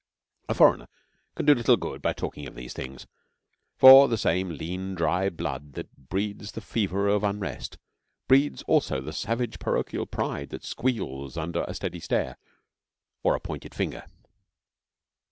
[0.49, 0.87] A foreigner
[1.35, 3.05] can do little good by talking of these things;
[3.77, 7.77] for the same lean dry blood that breeds the fever of unrest
[8.27, 12.39] breeds also the savage parochial pride that squeals under a steady stare
[13.21, 14.07] or a pointed finger.